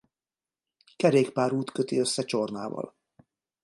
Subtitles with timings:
[0.95, 2.95] Kerékpárút köti össze Csornával.